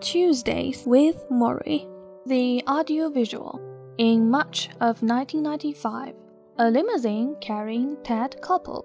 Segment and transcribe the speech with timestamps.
[0.00, 1.88] Tuesdays with Morrie,
[2.24, 3.60] the audiovisual.
[3.98, 6.14] In March of 1995,
[6.58, 8.84] a limousine carrying Ted Koppel,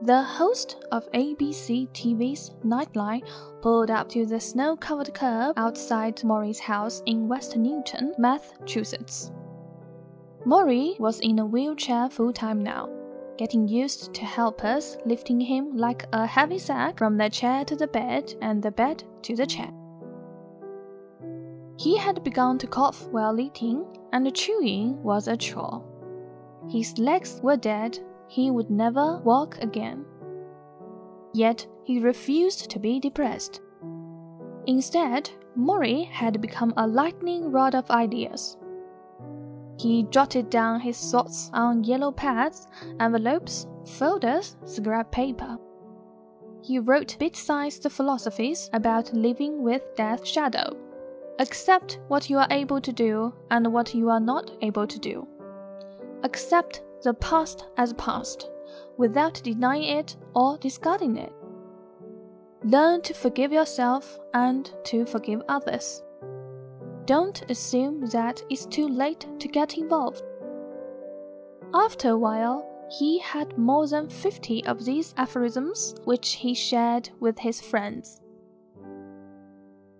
[0.00, 3.26] the host of ABC TV's Nightline,
[3.60, 9.32] pulled up to the snow covered curb outside Morrie's house in West Newton, Massachusetts.
[10.46, 12.88] Morrie was in a wheelchair full time now,
[13.36, 17.86] getting used to helpers lifting him like a heavy sack from the chair to the
[17.86, 19.70] bed and the bed to the chair.
[21.76, 25.84] He had begun to cough while eating, and chewing was a chore.
[26.68, 30.04] His legs were dead, he would never walk again.
[31.32, 33.60] Yet he refused to be depressed.
[34.66, 38.56] Instead, Morrie had become a lightning rod of ideas.
[39.78, 42.68] He jotted down his thoughts on yellow pads,
[43.00, 45.58] envelopes, folders, scrap paper.
[46.62, 50.76] He wrote bit sized philosophies about living with death's shadow.
[51.38, 55.26] Accept what you are able to do and what you are not able to do.
[56.22, 58.50] Accept the past as past,
[58.96, 61.32] without denying it or discarding it.
[62.62, 66.02] Learn to forgive yourself and to forgive others.
[67.04, 70.22] Don't assume that it's too late to get involved.
[71.74, 77.40] After a while, he had more than 50 of these aphorisms which he shared with
[77.40, 78.20] his friends.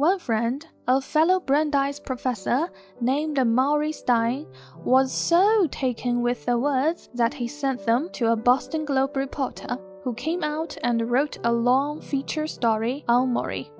[0.00, 2.70] One friend, a fellow Brandeis professor
[3.02, 4.46] named Maury Stein,
[4.82, 9.76] was so taken with the words that he sent them to a Boston Globe reporter,
[10.02, 13.70] who came out and wrote a long feature story on Morrie.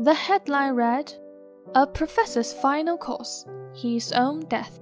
[0.00, 1.14] The headline read,
[1.76, 4.80] A Professor's Final Course His Own Death.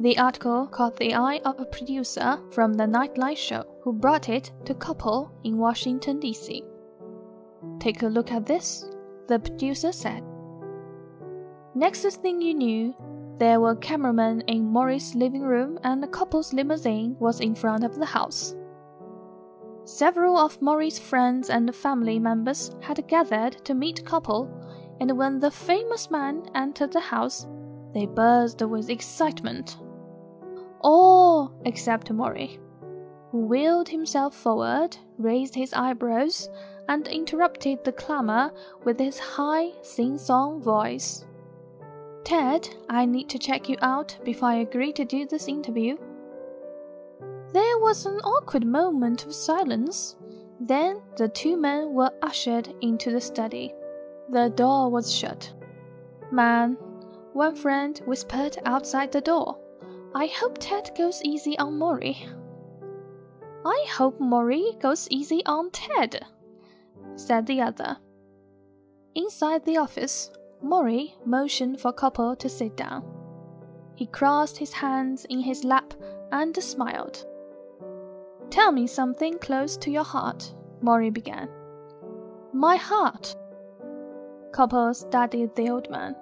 [0.00, 4.50] The article caught the eye of a producer from the Nightline Show who brought it
[4.64, 6.64] to Koppel in Washington, D.C.
[7.80, 8.88] Take a look at this,
[9.28, 10.22] the producer said.
[11.74, 12.94] Next thing you knew,
[13.38, 17.96] there were cameramen in Morrie's living room and the Koppel's limousine was in front of
[17.96, 18.54] the house.
[19.84, 24.48] Several of Morrie's friends and family members had gathered to meet couple,
[25.00, 27.46] and when the famous man entered the house,
[27.92, 29.76] they buzzed with excitement.
[30.82, 32.58] Oh, All except Morrie,
[33.30, 36.48] who wheeled himself forward, raised his eyebrows,
[36.88, 38.52] and interrupted the clamor
[38.84, 41.24] with his high, sing song voice.
[42.24, 45.96] Ted, I need to check you out before I agree to do this interview.
[47.52, 50.16] There was an awkward moment of silence.
[50.58, 53.74] Then the two men were ushered into the study.
[54.30, 55.52] The door was shut.
[56.30, 56.76] Man,
[57.32, 59.58] one friend whispered outside the door.
[60.14, 62.28] I hope Ted goes easy on Morrie.
[63.66, 66.24] I hope Morrie goes easy on Ted
[67.16, 67.96] said the other.
[69.14, 70.30] Inside the office,
[70.62, 73.04] Morrie motioned for Koppel to sit down.
[73.94, 75.94] He crossed his hands in his lap
[76.32, 77.26] and smiled.
[78.50, 80.52] Tell me something close to your heart,
[80.82, 81.48] Morrie began.
[82.52, 83.36] My heart.
[84.52, 86.16] Koppel studied the old man.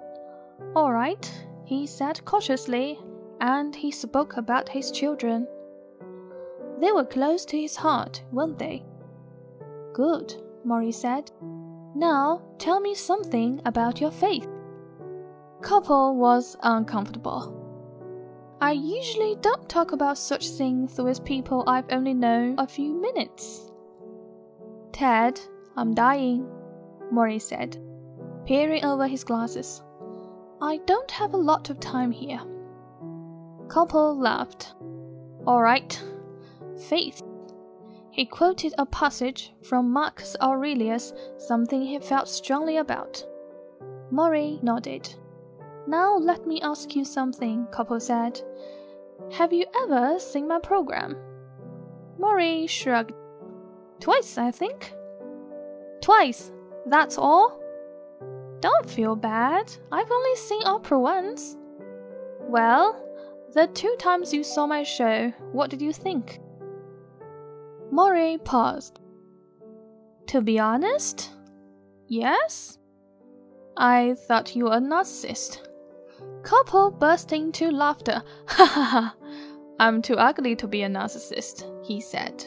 [0.75, 1.31] All right,
[1.65, 2.99] he said cautiously,
[3.41, 5.47] and he spoke about his children.
[6.79, 8.83] They were close to his heart, weren't they?
[9.93, 10.35] Good.
[10.65, 11.31] Morrie said.
[11.95, 14.47] Now tell me something about your faith.
[15.61, 17.59] Koppel was uncomfortable.
[18.61, 23.69] I usually don't talk about such things with people I've only known a few minutes.
[24.91, 25.39] Ted,
[25.75, 26.47] I'm dying,
[27.11, 27.77] Morrie said,
[28.45, 29.81] peering over his glasses.
[30.61, 32.41] I don't have a lot of time here.
[33.67, 34.75] Koppel laughed.
[35.45, 36.01] All right.
[36.87, 37.21] Faith
[38.13, 43.25] he quoted a passage from Marcus Aurelius, something he felt strongly about.
[44.11, 45.09] Morrie nodded.
[45.87, 48.39] Now let me ask you something, Koppel said.
[49.31, 51.15] Have you ever seen my program?
[52.19, 53.13] Morrie shrugged.
[53.99, 54.93] Twice, I think.
[55.99, 56.51] Twice,
[56.85, 57.59] that's all?
[58.59, 59.75] Don't feel bad.
[59.91, 61.57] I've only seen Oprah once.
[62.41, 63.03] Well,
[63.55, 66.39] the two times you saw my show, what did you think?
[67.91, 68.99] Morrie paused.
[70.27, 71.31] To be honest?
[72.07, 72.77] Yes?
[73.77, 75.67] I thought you were a narcissist.
[76.43, 78.21] Koppel burst into laughter.
[78.47, 79.15] Ha ha ha!
[79.79, 82.45] I'm too ugly to be a narcissist, he said.